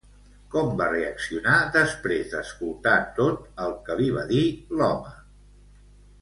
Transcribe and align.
Com 0.53 0.69
va 0.77 0.85
reaccionar 0.93 1.57
després 1.75 2.31
d'escoltar 2.31 2.95
tot 3.19 3.45
el 3.67 3.77
que 3.91 3.99
li 4.01 4.09
va 4.17 4.25
dir 4.33 4.41
l'home? 4.81 5.15